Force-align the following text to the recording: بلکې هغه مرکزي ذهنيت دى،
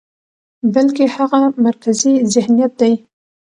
بلکې 0.73 1.03
هغه 1.15 1.41
مرکزي 1.65 2.13
ذهنيت 2.33 2.71
دى، 2.81 2.93